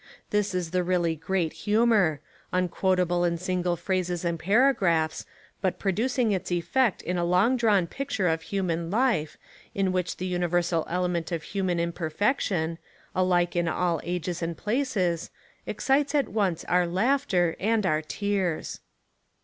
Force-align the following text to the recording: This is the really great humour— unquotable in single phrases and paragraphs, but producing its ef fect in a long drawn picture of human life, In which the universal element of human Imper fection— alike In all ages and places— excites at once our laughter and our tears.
This 0.31 0.55
is 0.55 0.71
the 0.71 0.83
really 0.83 1.15
great 1.15 1.53
humour— 1.53 2.21
unquotable 2.51 3.23
in 3.23 3.37
single 3.37 3.75
phrases 3.75 4.25
and 4.25 4.39
paragraphs, 4.39 5.27
but 5.61 5.77
producing 5.77 6.31
its 6.31 6.51
ef 6.51 6.63
fect 6.65 7.01
in 7.03 7.19
a 7.19 7.23
long 7.23 7.55
drawn 7.55 7.85
picture 7.85 8.27
of 8.27 8.41
human 8.41 8.89
life, 8.89 9.37
In 9.75 9.91
which 9.91 10.17
the 10.17 10.25
universal 10.25 10.87
element 10.89 11.31
of 11.31 11.43
human 11.43 11.77
Imper 11.77 12.11
fection— 12.11 12.79
alike 13.23 13.55
In 13.55 13.67
all 13.67 14.01
ages 14.03 14.41
and 14.41 14.57
places— 14.57 15.29
excites 15.67 16.15
at 16.15 16.29
once 16.29 16.65
our 16.65 16.87
laughter 16.87 17.55
and 17.59 17.85
our 17.85 18.01
tears. 18.01 18.79